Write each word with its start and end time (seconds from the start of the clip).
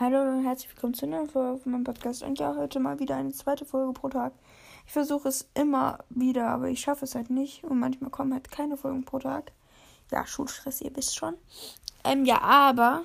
Hallo 0.00 0.22
und 0.22 0.42
herzlich 0.42 0.70
willkommen 0.70 0.94
zu 0.94 1.06
einer 1.06 1.24
Folge 1.26 1.52
auf 1.52 1.66
meinem 1.66 1.84
Podcast. 1.84 2.24
Und 2.24 2.40
ja, 2.40 2.56
heute 2.56 2.80
mal 2.80 2.98
wieder 2.98 3.14
eine 3.14 3.30
zweite 3.30 3.64
Folge 3.64 3.92
pro 3.92 4.08
Tag. 4.08 4.32
Ich 4.86 4.92
versuche 4.92 5.28
es 5.28 5.48
immer 5.54 6.00
wieder, 6.10 6.48
aber 6.48 6.68
ich 6.68 6.80
schaffe 6.80 7.04
es 7.04 7.14
halt 7.14 7.30
nicht. 7.30 7.62
Und 7.62 7.78
manchmal 7.78 8.10
kommen 8.10 8.32
halt 8.32 8.50
keine 8.50 8.76
Folgen 8.76 9.04
pro 9.04 9.20
Tag. 9.20 9.52
Ja, 10.10 10.26
Schulstress, 10.26 10.80
ihr 10.80 10.90
wisst 10.96 11.14
schon. 11.14 11.34
Ähm, 12.02 12.24
ja, 12.24 12.40
aber 12.40 13.02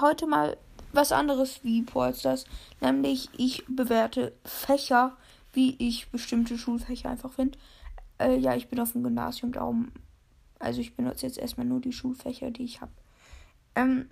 heute 0.00 0.26
mal 0.26 0.56
was 0.92 1.12
anderes 1.12 1.62
wie 1.62 1.82
Polsters. 1.82 2.44
Nämlich, 2.80 3.30
ich 3.36 3.64
bewerte 3.68 4.32
Fächer, 4.44 5.16
wie 5.52 5.76
ich 5.78 6.10
bestimmte 6.10 6.58
Schulfächer 6.58 7.08
einfach 7.08 7.32
finde. 7.32 7.56
Äh, 8.18 8.36
ja, 8.38 8.56
ich 8.56 8.66
bin 8.66 8.80
auf 8.80 8.90
dem 8.90 9.04
Gymnasium, 9.04 9.52
darum. 9.52 9.92
Also, 10.58 10.80
ich 10.80 10.96
benutze 10.96 11.24
jetzt 11.24 11.38
erstmal 11.38 11.66
nur 11.66 11.78
die 11.78 11.92
Schulfächer, 11.92 12.50
die 12.50 12.64
ich 12.64 12.80
habe. 12.80 12.90
Ähm, 13.76 14.10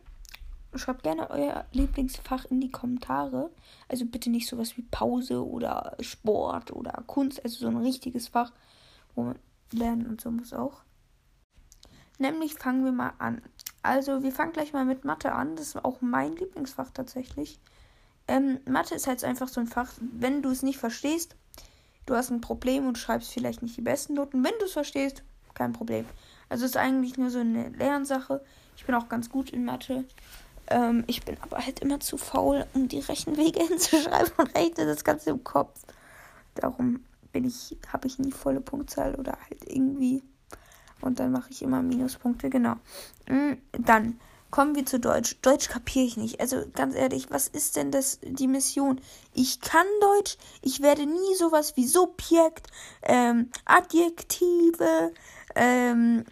Schreibt 0.74 1.02
gerne 1.02 1.30
euer 1.30 1.64
Lieblingsfach 1.72 2.44
in 2.44 2.60
die 2.60 2.70
Kommentare. 2.70 3.50
Also 3.88 4.06
bitte 4.06 4.30
nicht 4.30 4.48
sowas 4.48 4.76
wie 4.76 4.82
Pause 4.82 5.44
oder 5.44 5.96
Sport 6.00 6.72
oder 6.72 7.02
Kunst, 7.06 7.42
also 7.44 7.58
so 7.58 7.68
ein 7.68 7.76
richtiges 7.76 8.28
Fach, 8.28 8.52
wo 9.14 9.24
man 9.24 9.38
lernen 9.72 10.06
und 10.06 10.20
so 10.20 10.30
muss 10.30 10.52
auch. 10.52 10.82
Nämlich 12.18 12.54
fangen 12.54 12.84
wir 12.84 12.92
mal 12.92 13.14
an. 13.18 13.42
Also 13.82 14.22
wir 14.22 14.30
fangen 14.30 14.52
gleich 14.52 14.72
mal 14.72 14.84
mit 14.84 15.04
Mathe 15.04 15.32
an. 15.32 15.56
Das 15.56 15.68
ist 15.68 15.84
auch 15.84 16.00
mein 16.00 16.36
Lieblingsfach 16.36 16.90
tatsächlich. 16.90 17.58
Ähm, 18.28 18.60
Mathe 18.66 18.94
ist 18.94 19.06
halt 19.06 19.24
einfach 19.24 19.48
so 19.48 19.60
ein 19.60 19.66
Fach, 19.66 19.92
wenn 20.00 20.42
du 20.42 20.50
es 20.50 20.62
nicht 20.62 20.78
verstehst, 20.78 21.34
du 22.06 22.14
hast 22.14 22.30
ein 22.30 22.40
Problem 22.40 22.86
und 22.86 22.98
schreibst 22.98 23.32
vielleicht 23.32 23.62
nicht 23.62 23.76
die 23.76 23.82
besten 23.82 24.14
Noten. 24.14 24.44
Wenn 24.44 24.56
du 24.60 24.66
es 24.66 24.72
verstehst, 24.72 25.24
kein 25.54 25.72
Problem. 25.72 26.04
Also 26.48 26.64
es 26.64 26.72
ist 26.72 26.76
eigentlich 26.76 27.16
nur 27.16 27.30
so 27.30 27.40
eine 27.40 27.70
Lernsache. 27.70 28.44
Ich 28.76 28.84
bin 28.84 28.94
auch 28.94 29.08
ganz 29.08 29.30
gut 29.30 29.50
in 29.50 29.64
Mathe. 29.64 30.04
Ähm, 30.70 31.04
ich 31.06 31.24
bin 31.24 31.36
aber 31.42 31.58
halt 31.58 31.80
immer 31.80 32.00
zu 32.00 32.16
faul, 32.16 32.64
um 32.74 32.88
die 32.88 33.00
Rechenwege 33.00 33.62
hinzuschreiben 33.68 34.32
und 34.36 34.54
rechne 34.54 34.86
das 34.86 35.04
Ganze 35.04 35.30
im 35.30 35.44
Kopf. 35.44 35.80
Darum 36.54 37.04
bin 37.32 37.44
ich, 37.44 37.76
habe 37.92 38.06
ich 38.06 38.18
nie 38.18 38.32
volle 38.32 38.60
Punktzahl 38.60 39.14
oder 39.16 39.32
halt 39.32 39.64
irgendwie. 39.66 40.22
Und 41.00 41.18
dann 41.18 41.32
mache 41.32 41.50
ich 41.50 41.62
immer 41.62 41.82
Minuspunkte, 41.82 42.50
genau. 42.50 42.74
Mm, 43.28 43.54
dann 43.72 44.20
kommen 44.50 44.74
wir 44.74 44.86
zu 44.86 44.98
Deutsch. 44.98 45.36
Deutsch 45.42 45.68
kapiere 45.68 46.04
ich 46.04 46.16
nicht. 46.16 46.40
Also 46.40 46.64
ganz 46.74 46.94
ehrlich, 46.94 47.30
was 47.30 47.48
ist 47.48 47.76
denn 47.76 47.90
das 47.90 48.18
die 48.22 48.48
Mission? 48.48 49.00
Ich 49.32 49.60
kann 49.60 49.86
Deutsch, 50.00 50.36
ich 50.62 50.80
werde 50.82 51.06
nie 51.06 51.34
sowas 51.36 51.76
wie 51.76 51.86
Subjekt, 51.86 52.66
ähm, 53.02 53.50
Adjektive, 53.64 55.12
ähm, 55.54 56.24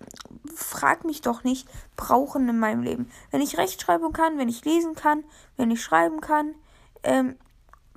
frag 0.54 1.04
mich 1.04 1.20
doch 1.20 1.44
nicht, 1.44 1.68
brauchen 1.96 2.48
in 2.48 2.58
meinem 2.58 2.82
Leben. 2.82 3.10
Wenn 3.30 3.40
ich 3.40 3.58
Rechtschreibung 3.58 4.12
kann, 4.12 4.38
wenn 4.38 4.48
ich 4.48 4.64
lesen 4.64 4.94
kann, 4.94 5.24
wenn 5.56 5.70
ich 5.70 5.82
schreiben 5.82 6.20
kann, 6.20 6.54
ähm, 7.02 7.36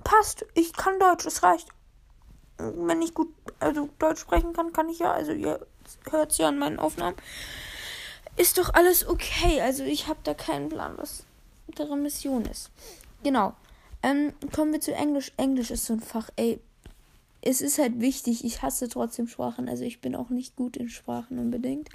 passt. 0.03 0.45
Ich 0.53 0.73
kann 0.73 0.99
Deutsch, 0.99 1.25
es 1.25 1.43
reicht. 1.43 1.69
Wenn 2.57 3.01
ich 3.01 3.13
gut, 3.13 3.33
also 3.59 3.89
Deutsch 3.97 4.21
sprechen 4.21 4.53
kann, 4.53 4.73
kann 4.73 4.89
ich 4.89 4.99
ja, 4.99 5.11
also 5.11 5.31
ihr 5.31 5.65
hört 6.09 6.31
es 6.31 6.37
ja 6.37 6.47
an 6.47 6.59
meinen 6.59 6.79
Aufnahmen. 6.79 7.15
Ist 8.37 8.57
doch 8.57 8.73
alles 8.73 9.07
okay. 9.07 9.61
Also 9.61 9.83
ich 9.83 10.07
habe 10.07 10.19
da 10.23 10.33
keinen 10.33 10.69
Plan, 10.69 10.93
was 10.97 11.25
ihre 11.77 11.97
Mission 11.97 12.45
ist. 12.45 12.71
Genau. 13.23 13.53
Ähm, 14.03 14.33
kommen 14.51 14.73
wir 14.73 14.81
zu 14.81 14.93
Englisch. 14.93 15.31
Englisch 15.37 15.71
ist 15.71 15.85
so 15.85 15.93
ein 15.93 16.01
Fach, 16.01 16.29
ey, 16.35 16.59
es 17.41 17.61
ist 17.61 17.79
halt 17.79 17.99
wichtig. 17.99 18.43
Ich 18.43 18.61
hasse 18.61 18.87
trotzdem 18.87 19.27
Sprachen. 19.27 19.69
Also 19.69 19.83
ich 19.83 20.01
bin 20.01 20.15
auch 20.15 20.29
nicht 20.29 20.55
gut 20.55 20.77
in 20.77 20.89
Sprachen 20.89 21.39
unbedingt. 21.39 21.89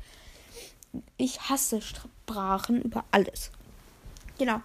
Ich 1.17 1.49
hasse 1.49 1.81
Sprachen 1.83 2.83
über 2.83 3.05
alles. 3.11 3.51
Genau. 4.39 4.61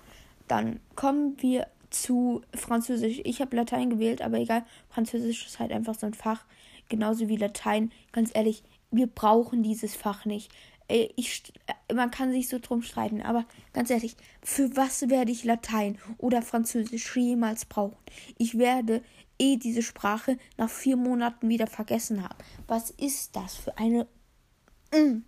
Dann 0.48 0.80
kommen 0.96 1.42
wir 1.42 1.68
zu 1.90 2.42
Französisch. 2.54 3.22
Ich 3.24 3.42
habe 3.42 3.56
Latein 3.56 3.90
gewählt, 3.90 4.22
aber 4.22 4.38
egal. 4.38 4.66
Französisch 4.90 5.46
ist 5.46 5.60
halt 5.60 5.72
einfach 5.72 5.96
so 5.96 6.08
ein 6.08 6.14
Fach. 6.14 6.44
Genauso 6.90 7.28
wie 7.28 7.38
Latein. 7.38 7.92
Ganz 8.12 8.32
ehrlich, 8.34 8.64
wir 8.92 9.08
brauchen 9.08 9.64
dieses 9.64 9.96
Fach 9.96 10.26
nicht. 10.26 10.52
Ich, 10.92 11.54
man 11.94 12.12
kann 12.12 12.32
sich 12.32 12.50
so 12.50 12.60
drum 12.60 12.82
streiten, 12.82 13.22
aber 13.22 13.46
ganz 13.74 13.90
ehrlich, 13.90 14.16
für 14.44 14.76
was 14.76 15.10
werde 15.10 15.32
ich 15.32 15.44
Latein 15.44 15.98
oder 16.18 16.42
Französisch 16.42 17.16
jemals 17.16 17.66
brauchen? 17.66 17.98
Ich 18.38 18.58
werde 18.58 19.02
eh 19.40 19.58
diese 19.58 19.82
Sprache 19.82 20.38
nach 20.58 20.70
vier 20.70 20.98
Monaten 20.98 21.50
wieder 21.50 21.68
vergessen 21.68 22.24
habe. 22.24 22.36
Was 22.68 22.92
ist 22.92 23.36
das 23.36 23.56
für 23.56 23.78
eine. 23.78 24.08
Mm. 24.94 25.24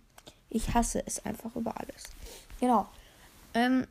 Ich 0.50 0.74
hasse 0.74 1.02
es 1.06 1.24
einfach 1.24 1.56
über 1.56 1.80
alles. 1.80 2.04
Genau. 2.60 2.86
Ähm, 3.54 3.86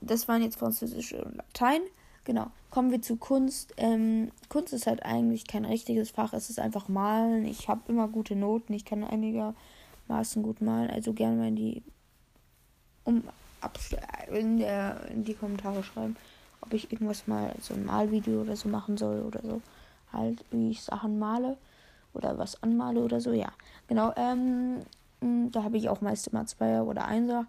das 0.00 0.28
waren 0.28 0.40
jetzt 0.42 0.60
Französisch 0.60 1.12
und 1.12 1.36
Latein. 1.36 1.80
Genau. 2.24 2.50
Kommen 2.70 2.92
wir 2.92 3.02
zu 3.02 3.16
Kunst. 3.16 3.74
Ähm, 3.76 4.30
Kunst 4.48 4.72
ist 4.72 4.86
halt 4.86 5.02
eigentlich 5.02 5.46
kein 5.46 5.64
richtiges 5.64 6.10
Fach. 6.10 6.32
Es 6.32 6.50
ist 6.50 6.60
einfach 6.60 6.88
Malen. 6.88 7.44
Ich 7.46 7.68
habe 7.68 7.80
immer 7.88 8.06
gute 8.06 8.36
Noten. 8.36 8.72
Ich 8.74 8.84
kann 8.84 9.02
einigermaßen 10.08 10.42
gut 10.42 10.60
malen. 10.60 10.90
Also 10.90 11.12
gerne 11.12 11.36
mal 11.36 11.48
in 11.48 11.56
die 11.56 11.82
um 13.04 13.22
in, 14.32 14.58
der, 14.58 15.06
in 15.10 15.24
die 15.24 15.34
Kommentare 15.34 15.82
schreiben 15.82 16.16
ob 16.66 16.72
ich 16.72 16.92
irgendwas 16.92 17.26
mal 17.26 17.54
so 17.60 17.74
ein 17.74 17.84
Malvideo 17.84 18.42
oder 18.42 18.56
so 18.56 18.68
machen 18.68 18.96
soll 18.96 19.20
oder 19.20 19.40
so. 19.42 19.62
Halt, 20.12 20.44
wie 20.50 20.70
ich 20.70 20.82
Sachen 20.82 21.18
male 21.18 21.56
oder 22.12 22.38
was 22.38 22.62
anmale 22.62 23.00
oder 23.00 23.20
so, 23.20 23.32
ja. 23.32 23.52
Genau, 23.88 24.12
ähm, 24.16 24.80
mm, 25.20 25.50
da 25.52 25.62
habe 25.62 25.76
ich 25.76 25.88
auch 25.88 26.00
meist 26.00 26.26
immer 26.28 26.46
Zweier 26.46 26.86
oder 26.86 27.06
Einser. 27.06 27.46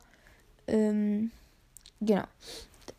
Ähm, 0.68 1.32
genau. 2.00 2.24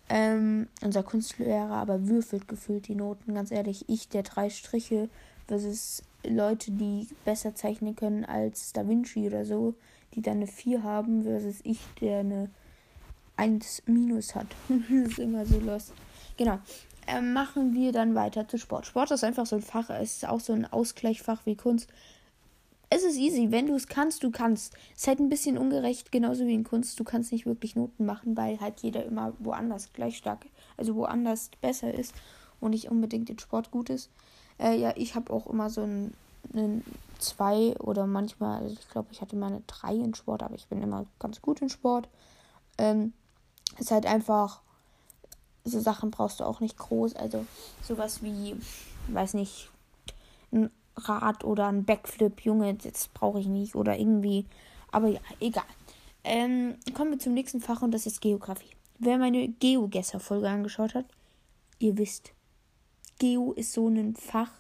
Ähm, 0.09 0.69
unser 0.83 1.03
Kunstlehrer 1.03 1.71
aber 1.71 2.09
würfelt 2.09 2.49
gefühlt 2.49 2.89
die 2.89 2.95
Noten, 2.95 3.35
ganz 3.35 3.51
ehrlich. 3.51 3.85
Ich, 3.89 4.09
der 4.09 4.23
drei 4.23 4.49
Striche, 4.49 5.09
versus 5.49 6.03
Leute, 6.25 6.71
die 6.71 7.09
besser 7.25 7.55
zeichnen 7.55 7.97
können 7.97 8.25
als 8.25 8.73
Da 8.73 8.87
Vinci 8.87 9.27
oder 9.27 9.45
so, 9.45 9.75
die 10.15 10.23
dann 10.23 10.37
eine 10.37 10.47
4 10.47 10.83
haben, 10.83 11.25
versus 11.25 11.61
ich, 11.65 11.81
der 12.01 12.21
eine 12.21 12.51
1 13.37 13.85
minus 13.87 14.35
hat. 14.35 14.47
das 14.69 15.11
ist 15.11 15.19
immer 15.19 15.47
so 15.47 15.59
los. 15.59 15.93
Genau. 16.37 16.59
Ähm, 17.07 17.33
machen 17.33 17.75
wir 17.75 17.93
dann 17.93 18.15
weiter 18.15 18.47
zu 18.47 18.59
Sport. 18.59 18.87
Sport 18.87 19.11
ist 19.11 19.25
einfach 19.25 19.47
so 19.47 19.57
ein 19.57 19.63
Fach, 19.63 19.89
es 19.89 20.17
ist 20.17 20.29
auch 20.29 20.41
so 20.41 20.53
ein 20.53 20.67
Ausgleichfach 20.67 21.47
wie 21.47 21.57
Kunst. 21.57 21.89
Es 22.91 23.03
ist 23.03 23.17
easy, 23.17 23.51
wenn 23.51 23.67
du 23.67 23.75
es 23.75 23.87
kannst, 23.87 24.23
du 24.23 24.31
kannst. 24.31 24.75
Es 24.95 25.03
ist 25.03 25.09
halt 25.09 25.21
ein 25.21 25.29
bisschen 25.29 25.59
ungerecht, 25.59 26.11
genauso 26.13 26.47
wie 26.47 26.55
in 26.55 26.65
Kunst. 26.65 26.99
Du 26.99 27.05
kannst 27.05 27.33
nicht 27.33 27.47
wirklich 27.47 27.77
Noten 27.77 28.05
machen, 28.07 28.37
weil 28.37 28.61
halt 28.61 28.81
jeder 28.81 29.05
immer 29.05 29.35
woanders 29.39 29.93
gleich 29.93 30.17
stark, 30.17 30.47
also 30.77 30.95
woanders 30.95 31.51
besser 31.61 31.93
ist 31.93 32.15
und 32.61 32.71
nicht 32.71 32.91
unbedingt 32.91 33.31
in 33.31 33.39
Sport 33.39 33.71
gut 33.71 33.91
ist. 33.91 34.11
Äh, 34.59 34.79
ja, 34.79 34.93
ich 34.97 35.15
habe 35.15 35.33
auch 35.33 35.47
immer 35.47 35.71
so 35.71 35.83
ein, 35.83 36.15
ein 36.55 36.85
2 37.19 37.77
oder 37.79 38.07
manchmal, 38.07 38.63
also 38.63 38.77
ich 38.79 38.89
glaube, 38.89 39.09
ich 39.13 39.21
hatte 39.21 39.37
mal 39.37 39.49
eine 39.49 39.63
3 39.67 39.95
in 39.95 40.15
Sport, 40.15 40.43
aber 40.43 40.55
ich 40.55 40.67
bin 40.67 40.83
immer 40.83 41.07
ganz 41.19 41.41
gut 41.43 41.63
in 41.63 41.69
Sport. 41.69 42.09
Ähm, 42.79 43.13
ist 43.79 43.91
halt 43.91 44.07
einfach 44.07 44.61
so 45.69 45.81
Sachen 45.81 46.11
brauchst 46.11 46.41
du 46.41 46.45
auch 46.45 46.61
nicht 46.61 46.77
groß. 46.77 47.15
Also 47.17 47.47
sowas 47.83 48.23
wie, 48.23 48.57
weiß 49.09 49.35
nicht, 49.35 49.71
ein 50.53 50.71
Rad 50.97 51.45
oder 51.45 51.69
ein 51.69 51.85
Backflip, 51.85 52.41
Junge, 52.41 52.75
das 52.75 53.09
brauche 53.09 53.41
ich 53.41 53.47
nicht. 53.47 53.75
Oder 53.75 53.99
irgendwie. 53.99 54.47
Aber 54.91 55.09
ja, 55.09 55.21
egal. 55.41 55.65
Ähm, 56.25 56.77
kommen 56.95 57.13
wir 57.13 57.19
zum 57.19 57.35
nächsten 57.35 57.61
Fach 57.61 57.83
und 57.83 57.93
das 57.93 58.07
ist 58.07 58.21
Geografie. 58.21 58.71
Wer 58.99 59.19
meine 59.19 59.49
GeoGesser-Folge 59.49 60.49
angeschaut 60.49 60.95
hat, 60.95 61.07
ihr 61.79 61.97
wisst, 61.97 62.33
Geo 63.19 63.53
ist 63.53 63.73
so 63.73 63.89
ein 63.89 64.15
Fach. 64.17 64.51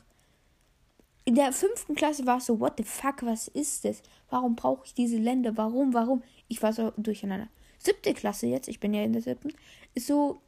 In 1.25 1.35
der 1.35 1.53
fünften 1.53 1.95
Klasse 1.95 2.27
war 2.27 2.39
es 2.39 2.47
so, 2.47 2.59
what 2.59 2.75
the 2.79 2.85
fuck, 2.85 3.23
was 3.23 3.49
ist 3.49 3.85
das? 3.85 4.03
Warum 4.31 4.57
brauche 4.57 4.87
ich 4.87 4.95
diese 4.95 5.19
Länder? 5.19 5.57
Warum, 5.57 5.93
warum? 5.95 6.23
Ich 6.49 6.63
war 6.63 6.73
so 6.73 6.93
durcheinander. 6.97 7.49
Siebte 7.79 8.15
Klasse 8.15 8.47
jetzt, 8.47 8.69
ich 8.69 8.81
bin 8.81 8.95
ja 8.95 9.03
in 9.03 9.13
der 9.13 9.23
siebten, 9.23 9.53
ist 9.95 10.07
so, 10.07 10.41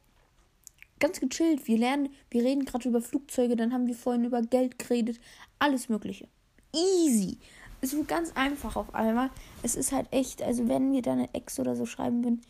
ganz 1.01 1.19
gechillt. 1.19 1.67
Wir 1.67 1.77
lernen, 1.77 2.09
wir 2.29 2.43
reden 2.43 2.63
gerade 2.63 2.87
über 2.87 3.01
Flugzeuge, 3.01 3.57
dann 3.57 3.73
haben 3.73 3.87
wir 3.87 3.95
vorhin 3.95 4.23
über 4.23 4.41
Geld 4.41 4.79
geredet, 4.79 5.19
alles 5.59 5.89
Mögliche. 5.89 6.29
Easy. 6.73 7.37
Es 7.81 7.93
wird 7.93 8.07
ganz 8.07 8.31
einfach 8.35 8.77
auf 8.77 8.93
einmal. 8.93 9.31
Es 9.63 9.75
ist 9.75 9.91
halt 9.91 10.07
echt, 10.11 10.41
also 10.41 10.69
wenn 10.69 10.93
wir 10.93 11.01
da 11.01 11.13
eine 11.13 11.33
Ex 11.33 11.59
oder 11.59 11.75
so 11.75 11.85
schreiben 11.85 12.23
würden, 12.23 12.41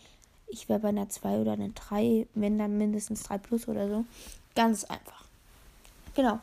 ich 0.47 0.67
wäre 0.67 0.79
bei 0.79 0.89
einer 0.89 1.07
2 1.07 1.39
oder 1.39 1.53
einer 1.53 1.69
3, 1.69 2.27
wenn 2.35 2.59
dann 2.59 2.77
mindestens 2.77 3.23
3 3.23 3.37
plus 3.37 3.67
oder 3.69 3.87
so. 3.87 4.05
Ganz 4.53 4.83
einfach. 4.83 5.20
Genau. 6.15 6.39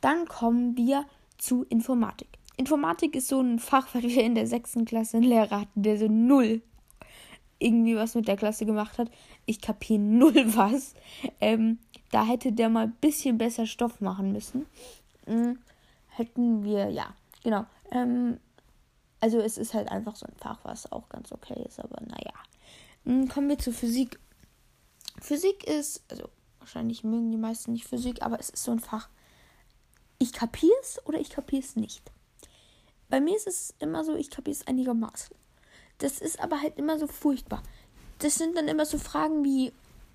Dann 0.00 0.26
kommen 0.26 0.76
wir 0.76 1.04
zu 1.38 1.64
Informatik. 1.68 2.28
Informatik 2.56 3.16
ist 3.16 3.28
so 3.28 3.40
ein 3.40 3.58
Fach, 3.58 3.94
weil 3.94 4.02
wir 4.02 4.22
in 4.22 4.34
der 4.34 4.46
sechsten 4.46 4.84
Klasse 4.84 5.16
einen 5.16 5.26
Lehrer 5.26 5.62
hatten, 5.62 5.82
der 5.82 5.98
so 5.98 6.08
null 6.08 6.62
irgendwie 7.58 7.96
was 7.96 8.14
mit 8.14 8.26
der 8.26 8.36
Klasse 8.36 8.66
gemacht 8.66 8.98
hat. 8.98 9.10
Ich 9.46 9.60
kapiere 9.60 10.00
null 10.00 10.34
was. 10.56 10.94
Ähm, 11.40 11.78
da 12.10 12.24
hätte 12.24 12.52
der 12.52 12.68
mal 12.68 12.84
ein 12.84 12.96
bisschen 13.00 13.38
besser 13.38 13.66
Stoff 13.66 14.00
machen 14.00 14.32
müssen. 14.32 14.66
Hm, 15.26 15.58
hätten 16.08 16.64
wir, 16.64 16.90
ja, 16.90 17.14
genau. 17.44 17.66
Ähm, 17.92 18.40
also 19.20 19.38
es 19.38 19.58
ist 19.58 19.74
halt 19.74 19.90
einfach 19.90 20.16
so 20.16 20.26
ein 20.26 20.34
Fach, 20.36 20.58
was 20.64 20.90
auch 20.90 21.08
ganz 21.08 21.30
okay 21.30 21.62
ist, 21.66 21.78
aber 21.78 22.00
naja. 22.00 22.32
Hm, 23.04 23.28
kommen 23.28 23.48
wir 23.48 23.58
zur 23.58 23.74
Physik. 23.74 24.18
Physik 25.20 25.64
ist, 25.64 26.02
also 26.10 26.28
wahrscheinlich 26.60 27.02
mögen 27.02 27.30
die 27.30 27.36
meisten 27.36 27.72
nicht 27.72 27.88
Physik, 27.88 28.22
aber 28.22 28.38
es 28.38 28.50
ist 28.50 28.62
so 28.62 28.70
ein 28.70 28.78
Fach. 28.80 29.08
Ich 30.18 30.32
kapier's 30.32 31.00
oder 31.06 31.18
ich 31.18 31.30
kapier's 31.30 31.76
nicht. 31.76 32.02
Bei 33.08 33.20
mir 33.20 33.36
ist 33.36 33.48
es 33.48 33.74
immer 33.80 34.04
so, 34.04 34.14
ich 34.14 34.30
kapier's 34.30 34.66
einigermaßen. 34.66 35.34
Das 35.98 36.20
ist 36.20 36.40
aber 36.40 36.60
halt 36.60 36.78
immer 36.78 36.98
so 36.98 37.06
furchtbar. 37.06 37.62
Das 38.18 38.36
sind 38.36 38.56
dann 38.56 38.68
immer 38.68 38.86
so 38.86 38.98
Fragen 38.98 39.44
wie, 39.44 39.72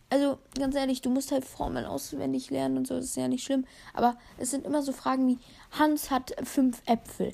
also 0.09 0.39
ganz 0.57 0.75
ehrlich, 0.75 1.01
du 1.01 1.09
musst 1.09 1.31
halt 1.31 1.45
Formeln 1.45 1.85
auswendig 1.85 2.49
lernen 2.49 2.77
und 2.77 2.87
so, 2.87 2.95
das 2.95 3.05
ist 3.05 3.17
ja 3.17 3.27
nicht 3.27 3.43
schlimm. 3.43 3.65
Aber 3.93 4.17
es 4.37 4.51
sind 4.51 4.65
immer 4.65 4.81
so 4.81 4.93
Fragen 4.93 5.27
wie, 5.27 5.39
Hans 5.71 6.11
hat 6.11 6.35
fünf 6.43 6.81
Äpfel. 6.85 7.33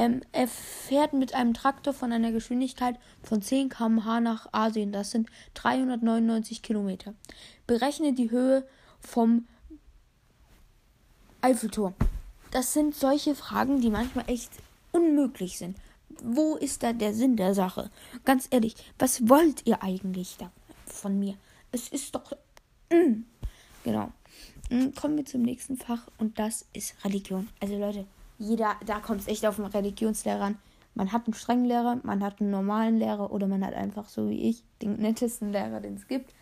Ähm, 0.00 0.22
er 0.32 0.48
fährt 0.48 1.12
mit 1.12 1.34
einem 1.34 1.52
Traktor 1.52 1.92
von 1.92 2.10
einer 2.10 2.32
Geschwindigkeit 2.32 2.98
von 3.22 3.42
10 3.42 3.68
km/h 3.68 4.20
nach 4.20 4.46
Asien. 4.50 4.92
Das 4.92 5.10
sind 5.10 5.28
399 5.52 6.62
Kilometer. 6.62 7.12
Berechne 7.66 8.14
die 8.14 8.30
Höhe 8.30 8.66
vom 8.98 9.46
Eiffelturm. 11.42 11.94
Das 12.50 12.72
sind 12.72 12.94
solche 12.94 13.34
Fragen, 13.34 13.82
die 13.82 13.90
manchmal 13.90 14.24
echt 14.26 14.50
unmöglich 14.90 15.58
sind. 15.58 15.76
Wo 16.22 16.56
ist 16.56 16.82
da 16.82 16.94
der 16.94 17.12
Sinn 17.12 17.36
der 17.36 17.52
Sache? 17.52 17.90
Ganz 18.24 18.48
ehrlich, 18.50 18.76
was 18.98 19.28
wollt 19.28 19.66
ihr 19.66 19.82
eigentlich 19.82 20.38
da 20.38 20.50
von 20.86 21.18
mir? 21.18 21.34
Es 21.72 21.88
ist 21.88 22.14
doch. 22.14 22.32
Mm. 22.90 23.24
Genau. 23.84 24.10
Mm, 24.70 24.94
kommen 24.98 25.18
wir 25.18 25.26
zum 25.26 25.42
nächsten 25.42 25.76
Fach 25.76 26.08
und 26.16 26.38
das 26.38 26.64
ist 26.72 26.94
Religion. 27.04 27.50
Also 27.60 27.78
Leute, 27.78 28.06
jeder, 28.40 28.74
da 28.86 29.00
kommt 29.00 29.20
es 29.20 29.28
echt 29.28 29.44
auf 29.44 29.56
den 29.56 29.66
Religionslehrer 29.66 30.40
an. 30.40 30.58
Man 30.94 31.12
hat 31.12 31.26
einen 31.26 31.34
strengen 31.34 31.66
Lehrer, 31.66 32.00
man 32.02 32.24
hat 32.24 32.40
einen 32.40 32.50
normalen 32.50 32.98
Lehrer 32.98 33.30
oder 33.30 33.46
man 33.46 33.64
hat 33.64 33.74
einfach 33.74 34.08
so 34.08 34.28
wie 34.30 34.48
ich 34.48 34.64
den 34.80 34.96
nettesten 34.96 35.52
Lehrer, 35.52 35.80
den 35.80 35.96
es 35.96 36.08
gibt, 36.08 36.32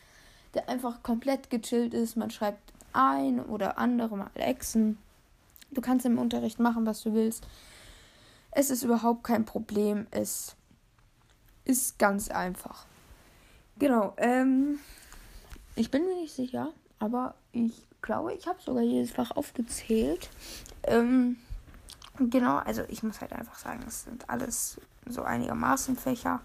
der 0.55 0.69
einfach 0.69 1.03
komplett 1.03 1.51
gechillt 1.51 1.93
ist. 1.95 2.17
Man 2.17 2.31
schreibt 2.31 2.73
ein 2.93 3.41
oder 3.41 3.79
andere 3.79 4.17
mal 4.17 4.31
Exen. 4.35 4.97
Du 5.73 5.81
kannst 5.81 6.07
im 6.07 6.19
Unterricht 6.19 6.61
machen, 6.61 6.87
was 6.87 7.03
du 7.03 7.15
willst. 7.15 7.47
Es 8.53 8.71
ist 8.71 8.85
überhaupt 8.85 9.25
kein 9.25 9.45
Problem. 9.45 10.07
Es 10.13 10.55
ist 11.65 11.99
ganz 11.99 12.31
einfach. 12.31 12.87
Genau. 13.79 14.15
Ähm, 14.19 14.79
ich 15.75 15.91
bin 15.91 16.07
mir 16.07 16.15
nicht 16.15 16.33
sicher, 16.33 16.73
aber 17.01 17.35
ich 17.51 17.73
glaube, 18.03 18.35
ich 18.35 18.47
habe 18.47 18.63
sogar 18.63 18.85
jedes 18.85 19.11
Fach 19.11 19.33
aufgezählt. 19.33 20.31
Ähm, 20.85 21.37
genau, 22.19 22.57
also 22.59 22.83
ich 22.89 23.03
muss 23.03 23.21
halt 23.21 23.33
einfach 23.33 23.57
sagen, 23.59 23.85
es 23.87 24.05
sind 24.05 24.29
alles 24.29 24.81
so 25.07 25.23
einigermaßen 25.23 25.97
Fächer, 25.97 26.41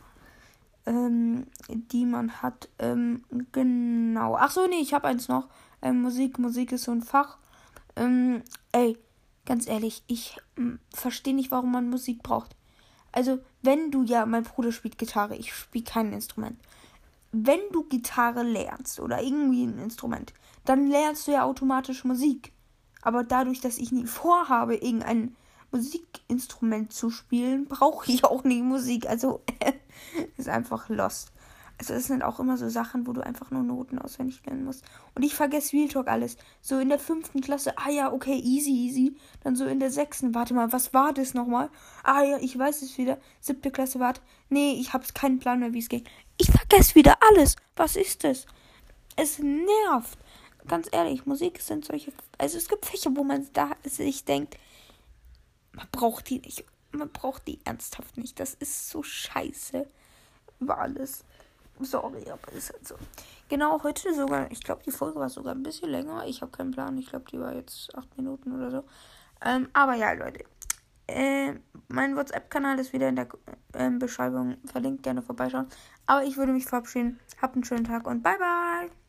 ähm, 0.86 1.48
die 1.70 2.06
man 2.06 2.42
hat. 2.42 2.70
Ähm, 2.80 3.24
genau. 3.52 4.36
Ach 4.38 4.52
so, 4.52 4.68
nee, 4.68 4.82
ich 4.82 4.94
habe 4.94 5.08
eins 5.08 5.28
noch. 5.28 5.48
Ähm, 5.82 6.02
Musik, 6.02 6.40
Musik 6.40 6.72
ist 6.72 6.84
so 6.84 6.92
ein 6.92 7.02
Fach. 7.02 7.38
Ähm, 7.96 8.42
ey, 8.72 8.98
ganz 9.46 9.68
ehrlich, 9.68 10.04
ich 10.08 10.38
hm, 10.56 10.80
verstehe 10.94 11.36
nicht, 11.36 11.52
warum 11.52 11.72
man 11.72 11.90
Musik 11.90 12.24
braucht. 12.24 12.56
Also, 13.12 13.40
wenn 13.62 13.92
du 13.92 14.04
ja, 14.04 14.26
mein 14.26 14.44
Bruder 14.44 14.72
spielt 14.72 14.98
Gitarre, 14.98 15.36
ich 15.36 15.54
spiele 15.54 15.86
kein 15.86 16.14
Instrument 16.14 16.58
wenn 17.34 17.60
du 17.72 17.84
Gitarre 17.84 18.44
lernst 18.44 19.00
oder 19.00 19.22
irgendwie 19.22 19.66
ein 19.66 19.80
Instrument, 19.80 20.34
dann 20.66 20.88
lernst 20.88 21.28
du 21.28 21.32
ja 21.32 21.44
automatisch 21.44 22.06
Musik. 22.06 22.54
Aber 23.02 23.24
dadurch, 23.24 23.60
dass 23.60 23.80
ich 23.80 23.92
nie 23.92 24.06
vorhabe, 24.06 24.76
irgendein 24.76 25.36
Musikinstrument 25.74 26.94
zu 26.94 27.10
spielen, 27.10 27.66
brauche 27.66 28.12
ich 28.12 28.24
auch 28.24 28.44
nie 28.44 28.62
Musik. 28.62 29.08
Also 29.08 29.42
ist 30.38 30.48
einfach 30.48 30.88
lost. 30.90 31.34
Also 31.80 31.96
es 31.96 32.06
sind 32.06 32.22
auch 32.22 32.40
immer 32.40 32.56
so 32.56 32.70
Sachen, 32.70 33.08
wo 33.08 33.14
du 33.14 33.22
einfach 33.22 33.50
nur 33.52 33.64
Noten 33.64 33.98
auswendig 33.98 34.46
lernen 34.46 34.64
musst. 34.64 34.86
Und 35.16 35.24
ich 35.24 35.34
vergesse 35.34 35.76
Real 35.76 35.90
Talk 35.90 36.08
alles. 36.08 36.38
So 36.62 36.80
in 36.80 36.90
der 36.90 37.00
fünften 37.00 37.42
Klasse, 37.42 37.78
ah 37.78 37.90
ja, 37.90 38.14
okay, 38.14 38.40
easy, 38.40 38.72
easy. 38.72 39.18
Dann 39.44 39.56
so 39.56 39.66
in 39.66 39.80
der 39.80 39.92
sechsten, 39.92 40.36
warte 40.36 40.54
mal, 40.54 40.72
was 40.72 40.94
war 40.94 41.14
das 41.14 41.34
nochmal? 41.34 41.70
Ah 42.04 42.22
ja, 42.22 42.38
ich 42.38 42.58
weiß 42.58 42.84
es 42.84 42.98
wieder. 42.98 43.18
Siebte 43.42 43.72
Klasse, 43.72 44.00
warte. 44.00 44.22
Nee, 44.50 44.74
ich 44.80 44.94
habe 44.94 45.04
keinen 45.14 45.40
Plan 45.40 45.60
mehr, 45.60 45.74
wie 45.74 45.80
es 45.80 45.90
geht. 45.90 46.08
Ich 46.38 46.52
vergesse 46.52 46.96
wieder 46.96 47.18
alles. 47.32 47.56
Was 47.76 47.96
ist 47.96 48.24
das? 48.24 48.46
Es 49.16 49.40
nervt. 49.40 50.18
Ganz 50.68 50.88
ehrlich, 50.92 51.26
Musik 51.26 51.60
sind 51.60 51.86
solche. 51.86 52.14
Also 52.38 52.58
es 52.58 52.70
gibt 52.70 52.86
Fächer, 52.86 53.12
wo 53.16 53.24
man 53.24 53.48
da 53.54 53.72
sich 53.84 54.24
denkt, 54.26 54.58
man 55.74 55.88
braucht 55.92 56.30
die 56.30 56.40
nicht. 56.40 56.66
Man 56.92 57.10
braucht 57.10 57.48
die 57.48 57.60
ernsthaft 57.66 58.18
nicht. 58.18 58.40
Das 58.40 58.54
ist 58.54 58.90
so 58.90 59.04
scheiße. 59.04 59.88
Über 60.60 60.78
alles. 60.78 61.26
Sorry, 61.80 62.30
aber 62.30 62.52
ist 62.52 62.72
halt 62.72 62.88
so. 62.88 62.96
Genau, 63.50 63.82
heute 63.84 64.14
sogar, 64.14 64.50
ich 64.52 64.62
glaube, 64.64 64.84
die 64.86 64.92
Folge 64.92 65.20
war 65.20 65.30
sogar 65.30 65.54
ein 65.54 65.64
bisschen 65.64 65.90
länger. 65.90 66.26
Ich 66.28 66.42
habe 66.42 66.52
keinen 66.52 66.72
Plan. 66.72 66.98
Ich 66.98 67.08
glaube, 67.08 67.26
die 67.32 67.40
war 67.40 67.54
jetzt 67.54 67.94
acht 67.96 68.16
Minuten 68.16 68.56
oder 68.56 68.72
so. 68.72 68.84
Ähm, 69.44 69.70
aber 69.74 69.96
ja, 69.96 70.14
Leute. 70.14 70.46
Äh, 71.08 71.56
mein 71.90 72.16
WhatsApp-Kanal 72.16 72.80
ist 72.80 72.94
wieder 72.94 73.10
in 73.10 73.16
der 73.16 73.28
äh, 73.74 73.90
Beschreibung 73.90 74.58
verlinkt. 74.66 75.04
Gerne 75.04 75.22
vorbeischauen. 75.22 75.68
Aber 76.06 76.24
ich 76.24 76.38
würde 76.38 76.54
mich 76.54 76.66
verabschieden. 76.66 77.20
Habt 77.42 77.56
einen 77.56 77.66
schönen 77.66 77.84
Tag 77.84 78.08
und 78.08 78.24
bye 78.24 78.38
bye. 78.38 79.03